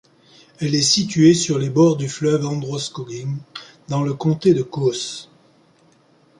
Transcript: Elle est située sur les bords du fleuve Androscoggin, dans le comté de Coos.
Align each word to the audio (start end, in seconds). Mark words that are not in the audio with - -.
Elle 0.59 0.73
est 0.73 0.81
située 0.81 1.35
sur 1.35 1.59
les 1.59 1.69
bords 1.69 1.95
du 1.95 2.09
fleuve 2.09 2.47
Androscoggin, 2.47 3.35
dans 3.87 4.01
le 4.01 4.15
comté 4.15 4.55
de 4.55 4.63
Coos. 4.63 5.29